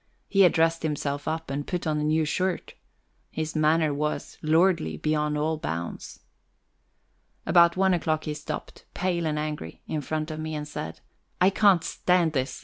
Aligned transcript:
He 0.27 0.39
had 0.39 0.51
dressed 0.53 0.81
himself 0.81 1.27
up 1.27 1.51
and 1.51 1.67
put 1.67 1.85
on 1.85 1.99
a 1.99 2.03
new 2.03 2.25
shirt; 2.25 2.73
his 3.29 3.55
manner 3.55 3.93
was, 3.93 4.39
lordly 4.41 4.97
beyond 4.97 5.37
all 5.37 5.59
bounds. 5.59 6.21
About 7.45 7.77
one 7.77 7.93
o'clock 7.93 8.23
he 8.23 8.33
stopped, 8.33 8.85
pale 8.95 9.27
and 9.27 9.37
angry, 9.37 9.83
in 9.85 10.01
front 10.01 10.31
of 10.31 10.39
me, 10.39 10.55
and 10.55 10.67
said: 10.67 11.01
"I 11.39 11.51
can't 11.51 11.83
stand 11.83 12.33
this! 12.33 12.59